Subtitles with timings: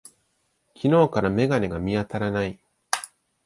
[0.75, 2.59] 昨日から眼鏡が見当たらない。